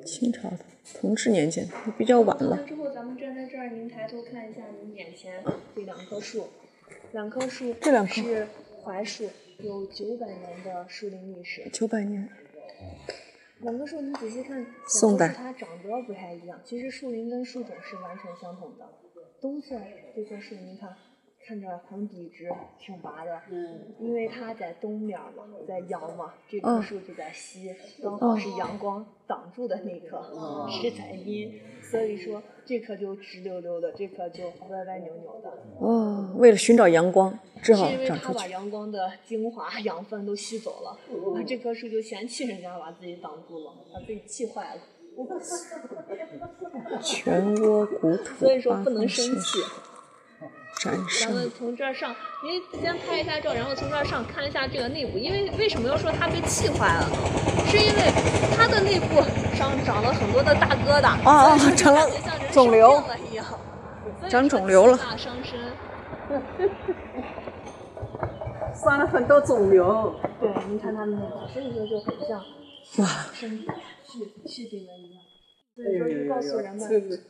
[0.05, 0.59] 清朝的，
[0.95, 2.65] 同治年间，比较晚了。
[2.67, 5.43] 之后，咱们站在这儿，您抬头看一下您眼前
[5.75, 6.49] 这两棵树，
[7.13, 8.47] 两棵树这两棵是
[8.85, 11.69] 槐树，有九百年的树龄历史。
[11.73, 12.29] 九百年，
[13.59, 18.89] 两棵树你仔细看，两宋代棵树它长得不太一样，其实树龄跟树种是完全相同的。
[19.41, 19.77] 东侧
[20.15, 20.95] 这棵树，您看，
[21.47, 22.49] 看着很笔直，
[22.79, 30.23] 挺拔的，嗯，因为它在东面嘛，在阳嘛，这棵嗯树就在西，刚好是阳光挡住的那棵
[30.71, 35.51] 是在阴，所以说这棵就直溜溜的，这棵就歪歪扭扭的，
[35.81, 38.47] 哦，为了寻找阳光，只好是因为它把。
[38.51, 40.99] 阳光的精华养分都吸走了，
[41.35, 44.83] 那这棵树就嫌弃人家把自己挡住了，把自己气坏了。
[47.01, 49.59] 全窝古土，所以说不能生气。
[50.81, 55.19] 展咱上们从这儿上，您先拍一下照，然后从这儿上看一下这个内部。
[55.19, 57.07] 因为为什么要说它被气坏了？
[57.69, 58.11] 是因为
[58.57, 59.21] 它的内部
[59.55, 63.45] 上长了很多的大疙瘩，啊啊所以说就成了感觉像人肿瘤生病了一样，
[64.19, 65.61] 所以长说肿瘤了气大伤身。
[68.83, 70.19] 生了很多肿瘤。
[70.41, 72.43] 对，您看它们那个，所以说就很像
[73.05, 73.51] 哇，生
[74.09, 75.21] 续续病了一样。
[75.77, 77.21] 所以说就告诉人们，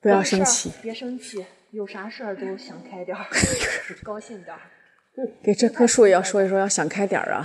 [0.00, 3.26] 不要生气，别生气，有啥事儿都想开点儿，
[4.04, 4.60] 高兴点儿。
[5.42, 7.44] 给这棵树也要说一说，要想开点儿啊。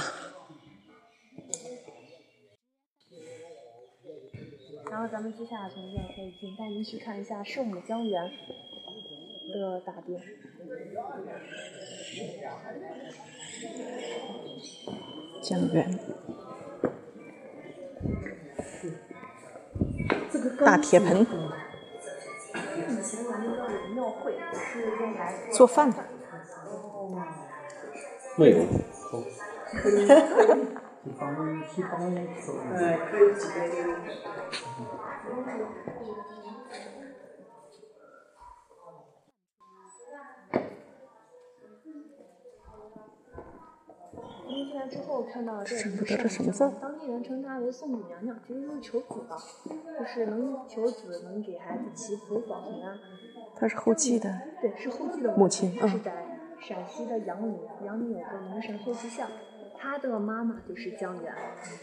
[4.92, 8.32] 然后咱们接下来从这儿可以进，带您去看一下圣母江源
[9.52, 10.22] 的大殿。
[15.42, 16.00] 江源，
[20.64, 21.26] 大铁盆，
[22.90, 24.34] 以前咱们这儿有庙会，
[24.72, 25.98] 是用来做饭的。
[28.36, 28.58] 没有。
[44.50, 49.38] 您进来之后看到这认不是什么字当地人称她为送母娘娘，其实就是求子的，
[50.00, 52.98] 就是能求子，能给孩子祈福保平安。
[53.56, 56.26] 她是后继的，对，是后继的母亲嗯是在
[56.60, 59.30] 陕西的阳明，阳明有个农神后继像，
[59.78, 61.32] 她的妈妈就是江源，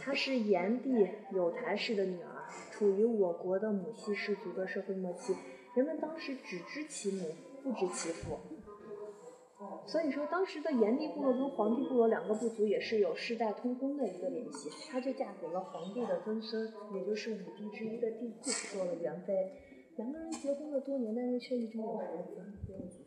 [0.02, 0.90] 她是炎帝
[1.32, 5.36] 有台氏的女儿，处于我国的母系氏族的社会末期，
[5.76, 7.28] 人们当时只知其母，
[7.62, 8.36] 不知其父。
[9.86, 19.52] 所以说，当时的炎帝部落跟黄帝部落两个部族也是有世代通婚的一个联系，她就嫁给了黄帝的曾孙，也就是五帝之一的帝喾，做了元妃。
[19.96, 22.34] 两个人结婚了多年，但是却一直没有孩子，
[22.68, 23.04] 没有子。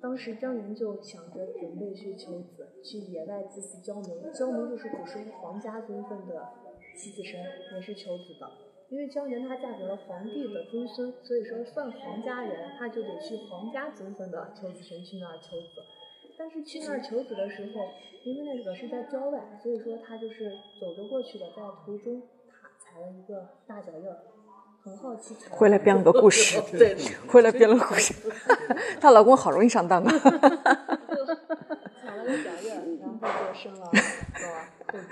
[0.00, 4.30] 当时张元就想着准备去求子，去野外祭祀焦梅。
[4.32, 6.48] 焦梅就是古时候皇家尊份的
[6.96, 7.40] 妻子神，
[7.74, 8.67] 也是求子的。
[8.90, 15.82] 因为焦元她嫁给了皇帝的曾孙，所以说算皇家人，她就得去皇家祖坟的求子神去那儿求子。
[16.38, 17.90] 但是去那儿求子的时候，
[18.24, 24.16] 因为那个是在郊外，所以说她就是走着过去的，在途中踏踩了一个大脚印儿，
[24.82, 26.96] 很好奇回来编了个故事， 对
[27.28, 28.14] 回来编了个故事。
[29.00, 30.10] 她老公好容易上当啊！
[30.10, 30.20] 踩
[32.16, 32.50] 了个脚
[33.18, 35.04] 印儿，然后就生了个后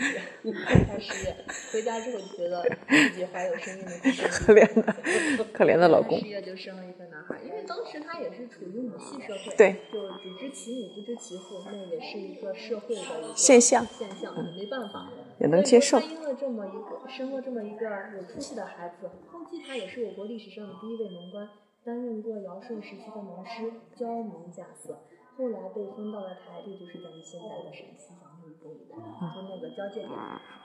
[0.43, 0.53] 继，
[0.87, 1.37] 开始业。
[1.73, 3.93] 回家之后就觉得自己怀有生命的
[4.31, 6.29] 可怜的，可怜的老公失。
[6.29, 15.11] 业就生了一个男孩，因为当时他也是处于母系社会，对，就只知其母不知其父，那也是一个社会的一个现象现象，也没办法。
[15.39, 21.47] 也能接受所以说他因了这么一个生了这么一个有出息的孩子，后继他也是我国历史上的第一位农官，
[21.85, 25.03] 担任过尧舜时期的农师，焦明驾色。
[25.37, 30.11] 后来被分到了台地，就是咱们现在的陕西阳明州一带，就那个交界点。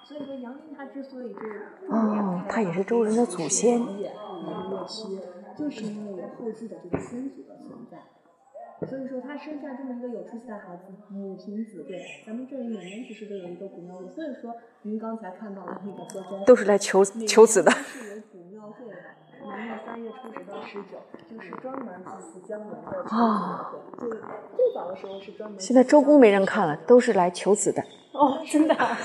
[0.07, 3.79] 所以说阳明它之所以就是哦他也是周人的祖先
[5.57, 7.99] 就是因为有后继的这个先祖的存在。
[8.87, 12.01] 所以说，他生下这么一个有出息的孩子，母凭子贵。
[12.25, 17.69] 咱们这里每年其实都有一个古庙会，所以说您刚才看到的那个歌真都是来求求子的。
[17.71, 18.95] 是有古庙会的，
[19.41, 20.97] 农历三月初十到十九，
[21.29, 24.07] 就是专门祭祀江陵的求子庙会。
[24.07, 24.15] 就
[24.55, 25.59] 最早的时候是专门。
[25.59, 27.83] 现在周公没人看了，都是来求子的。
[28.13, 28.97] 哦，真的、啊。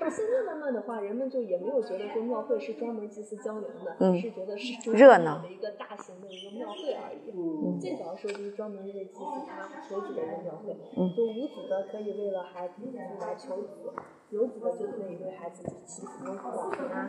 [0.00, 7.30] 但是现在慢慢的话，人们就也没有觉得说庙会是专门祭祀江陵的，嗯是觉得是中热闹的一个大型的一个庙会而已。
[7.34, 10.76] 嗯，最早的时候就是专门为祭祀他求子的一个庙会。
[10.96, 12.74] 嗯就无子的可以为了孩子
[13.20, 13.92] 来求子，
[14.30, 17.08] 有子的就可以为孩子祈福保平安，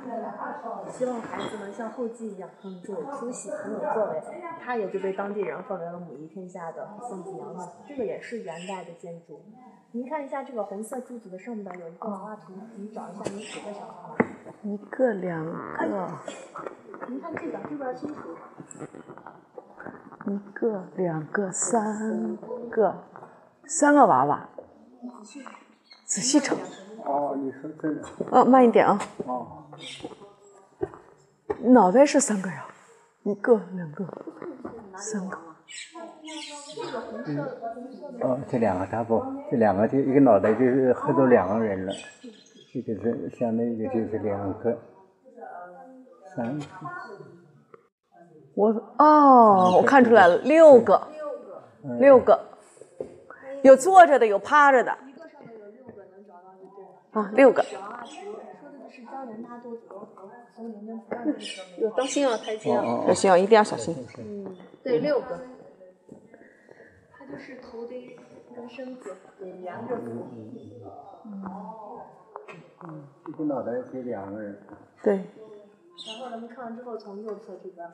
[0.91, 4.21] 希望孩子能像后继一样，嗯，就有出息，很有作为。
[4.63, 7.67] 他也就被当地人奉为了母仪天下的宋子娘娘。
[7.87, 9.41] 这个也是元代的建筑。
[9.93, 14.23] 您看一下这个红色柱子的上面有一个娃娃图，你找一下你几个小孩？
[14.61, 16.11] 一个两个，
[17.07, 18.19] 您看这边，这边清楚。
[20.27, 22.37] 一个两个三
[22.69, 23.03] 个，
[23.65, 24.47] 三个娃娃。
[26.05, 26.55] 仔细瞅。
[27.07, 28.01] 哦，你说这个。
[28.31, 28.99] 哦，慢一点啊。
[29.25, 29.63] 哦。
[31.61, 32.67] 脑袋是三个呀，
[33.23, 34.05] 一个两个
[34.95, 35.37] 三个。
[38.21, 41.93] 哦，这两个差不多，这两个就一个脑袋就是合着两个人了，
[42.73, 44.77] 这个是相当于就是两个，
[46.35, 46.65] 三个，
[48.55, 51.07] 我哦，我看出来了，六个，
[51.99, 52.39] 六个，
[53.63, 54.97] 有坐着的，有趴着的。
[55.07, 56.85] 一个上面有六个，能找到一对。
[57.11, 57.63] 啊，六个。
[61.77, 62.83] 有当心啊，台阶啊。
[63.07, 63.95] 小心啊，一定要小心。
[64.17, 65.39] 嗯，对，六个。
[67.11, 68.17] 他就是头顶
[68.55, 70.27] 跟身子也连着扶。
[73.27, 74.59] 一个脑袋就两个人。
[75.03, 75.15] 对。
[75.15, 77.87] 然后咱们看完之后，从右侧这边，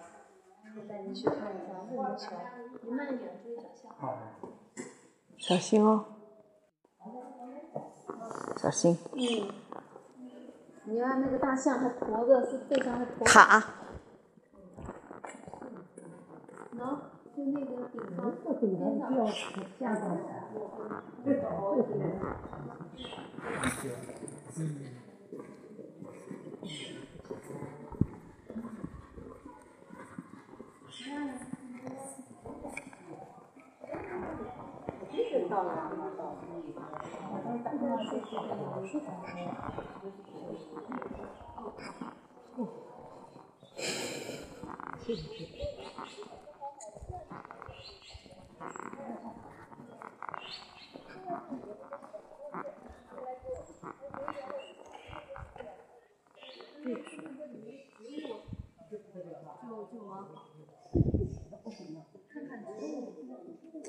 [0.76, 2.32] 我带您去看一下木木桥。
[2.82, 3.90] 您慢一点，注意脚下。
[5.38, 6.06] 小心哦，
[8.58, 8.98] 小心。
[9.14, 9.50] 嗯。
[10.86, 13.64] 你看那个大象它驮着，是背上还驮着塔，
[16.76, 17.00] 喏，
[17.36, 18.54] 就那个顶上这个
[45.06, 46.33] 谢谢。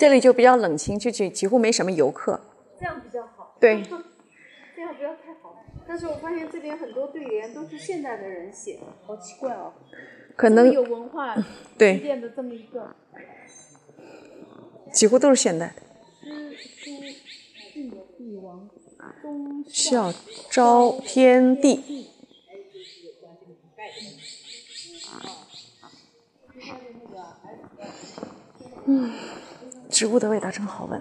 [0.04, 2.38] 这里就比较冷清，就几几乎没什么游客。
[2.78, 3.56] 这样比较好。
[3.58, 3.82] 对，
[4.76, 5.64] 这样不要太好。
[5.88, 9.72] 但是我发现这边很多对联都是现代的人写，好奇怪哦。
[10.36, 11.34] 可能有文化
[11.78, 12.94] 对积淀的这么一个
[14.92, 15.82] 几乎都是现代的。
[19.66, 20.12] 孝
[20.50, 22.10] 昭天地，
[28.86, 29.10] 嗯，
[29.94, 31.00] 植物的味道真好闻。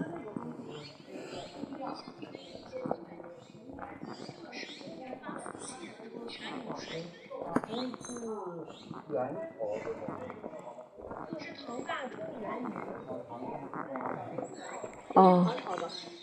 [15.15, 15.51] 哦，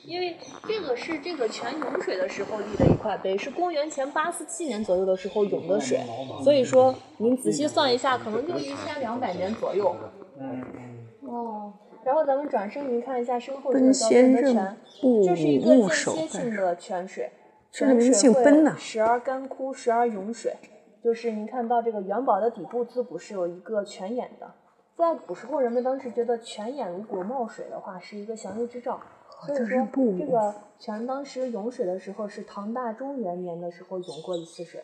[0.04, 0.36] 因为
[0.68, 6.00] 这个是这个泉涌水的时候立的一块碑，是公元前八四七年左右的时候涌的水，
[6.44, 9.96] 所以说您仔细算一下，可能就一千两百年左右。
[11.22, 11.72] 哦，
[12.04, 17.30] 然后咱们转身，您看一下身后这个奔叫先任润德泉，不这是一个牧间歇性的泉水，
[17.70, 20.56] 泉水会姓奔呐时而干枯，时而涌水。
[21.02, 24.52] 就是您看到这个元宝的底部自古是有一个泉眼的，
[24.96, 29.00] 在古时候人们当时觉得泉眼如果冒水的话是一个祥瑞之兆，
[29.46, 34.82] 所以说不这个泉当时涌水的时候是唐大中元年的时候涌过一次水，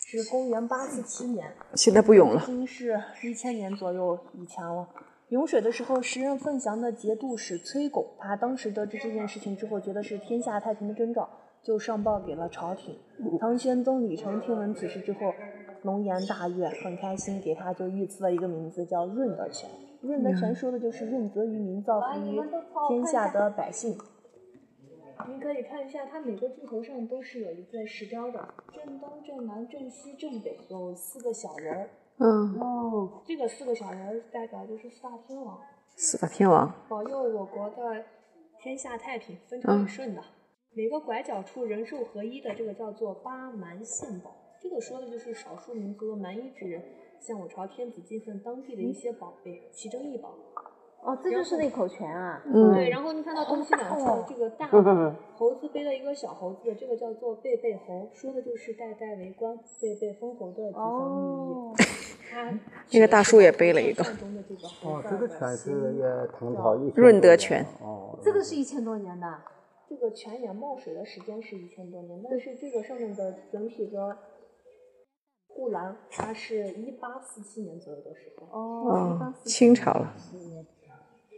[0.00, 1.52] 是公元八四七年。
[1.74, 2.46] 现在不涌了已。
[2.46, 4.88] 经是一千年左右以前了。
[5.28, 11.28] 涌水的时候，时任凤翔的节度使崔巩，他当时得知这件事情之后，觉得是天下太平的征兆，
[11.62, 12.96] 就上报给了朝廷。
[13.38, 15.34] 唐玄宗李成听闻此事之后，
[15.82, 19.68] 龙颜大悦，很开心，给他就御赐了一个名字叫润德泉。
[20.00, 22.40] 润德泉说的就是润泽于民，造福于
[22.88, 23.98] 天下的百姓。
[25.28, 31.90] 您可以看一下，它每个柱头上都是有一个石雕的，正东、正南、正西、正北有四个小人儿。
[32.20, 35.58] 嗯，哦，这个四个小人儿代表就是四大天王，
[35.96, 36.72] 四大天王。
[36.88, 38.04] 保佑我国的
[38.60, 40.22] 天下太平，风调雨顺的。
[40.74, 44.34] 每个拐角处人兽合一的，这个叫做八蛮献宝。
[44.60, 46.82] 这个说的就是少数民族的蛮夷之人
[47.20, 50.34] 向我朝天子进献当地的一些宝贝，奇珍异宝。
[51.00, 52.42] 哦，这就是那口泉啊。
[52.44, 54.66] 嗯对，然后你看到东西两侧这个大
[55.36, 60.82] 猴子背了一个小猴子，这个叫做贝贝猴，说的就是代代为官、贝贝封侯的吉祥
[61.14, 61.97] 寓意。
[62.30, 62.52] 它
[62.92, 64.04] 那个大叔也背了一个
[64.82, 66.02] 哦，这个儿的泉是也
[66.38, 69.26] 唐朝一千润多年德泉哦，这个是一千多年的。
[69.88, 74.18] 这个泉眼冒水的时间是一千多年，但是这个上面的整体的
[75.46, 78.46] 护栏，它是一八四七年左右的时候。
[78.46, 80.14] 哦，清朝了。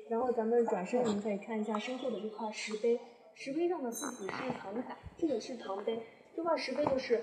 [0.09, 2.99] 然后咱们转身，您可以看一下身后的这块石碑，
[3.35, 6.03] 石碑上的字体是唐楷，这个是唐碑。
[6.35, 7.23] 这块石碑就是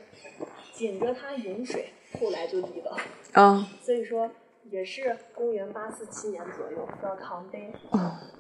[0.74, 1.90] 紧着它引水，
[2.20, 2.96] 后来就立的，
[3.34, 4.30] 啊， 所以说
[4.70, 7.72] 也是公元八四七年左右的唐碑。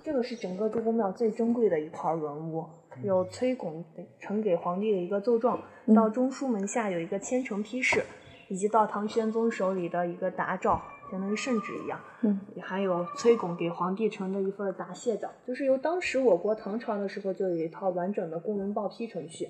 [0.04, 2.66] 这个是整个周公庙最珍贵的一块文物，
[3.04, 3.84] 有崔拱
[4.20, 5.62] 呈给皇帝的一个奏状，
[5.96, 8.04] 到中书门下有一个千城批示，
[8.48, 12.00] 以及到唐玄宗手里的一个答诏，相当于圣旨一样。
[12.22, 19.50] 嗯，还有崔巩给皇帝呈的一份答谢诏，就是由当时我国唐朝的时候就有一套完整的公文报批程序，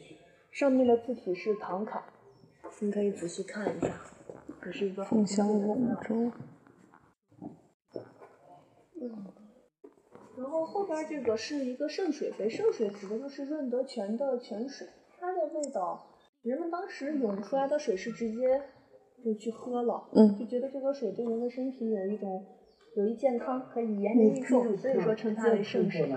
[0.57, 2.03] 上面的字体是唐楷，
[2.79, 3.93] 你可以仔细看一下，
[4.59, 6.31] 这是一个很凤翔龙舟。
[10.35, 14.87] 然后后边这个是一个圣水杯，圣水指的就是润德泉的泉水，
[15.19, 16.07] 它的味道，
[16.41, 18.63] 人们当时涌出来的水是直接
[19.23, 22.43] 就去喝了，嗯就觉得这个水对人的身体有一种
[22.95, 26.11] 有益健康，可以延年益寿，所以说称它为圣水。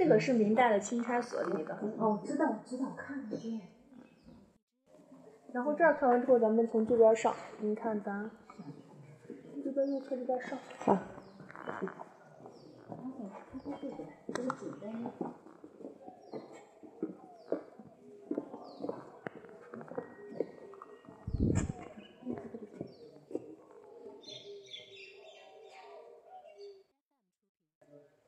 [0.00, 1.78] 这个是明代的钦差所里的。
[1.98, 3.60] 哦，知道知道，看得见。
[5.52, 8.30] 然后这儿看完之后，咱们从这边上，您看咱
[9.62, 10.58] 这边右侧这边上。
[10.78, 10.96] 好。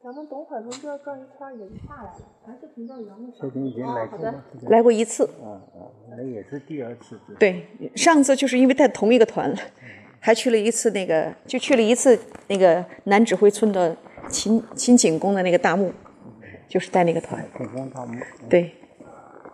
[0.02, 3.40] 咱们等会儿从这儿转一圈儿也就下来了，还是从这儿原路上。
[3.40, 4.42] 确定已经来过吗？
[4.62, 5.86] 来过一次，啊啊，
[6.16, 7.20] 那也是第二次。
[7.38, 9.56] 对，上次就是因为带同一个团了，
[10.18, 13.96] 还去了一次那个，就去了一次那个南指挥村的
[14.28, 15.92] 秦秦景公的那个大墓，
[16.66, 17.40] 就是带那个团。
[17.56, 18.18] 天空大墓。
[18.50, 18.74] 对，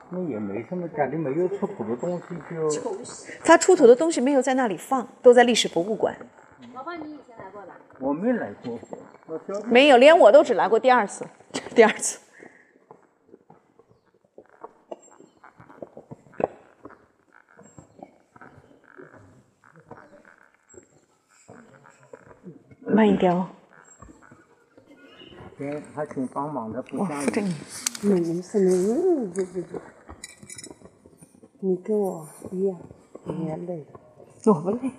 [0.09, 2.25] 那也没什么，感觉没有出土的东西
[2.75, 2.97] 就。
[3.45, 6.17] 他出土的东西没有在那里放，都在历史博物馆。
[6.75, 7.77] 老爸，你以前来过吧？
[8.01, 8.79] 我没来过，
[9.67, 11.27] 没有，连我都只来过第二次，
[11.75, 12.21] 第二次。
[22.87, 23.49] 慢一点哦。
[25.95, 27.55] 还挺帮忙的，不哇像，这你。
[28.03, 29.81] 没没事，你嗯，对对对，
[31.61, 32.79] 你跟我一样，
[33.25, 33.85] 你也累。
[34.47, 34.93] 我不累。